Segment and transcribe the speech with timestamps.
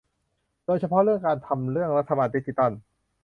[0.65, 2.71] โดยเฉพาะเรื่องการทำเรื่องรัฐบาลดิจิทัล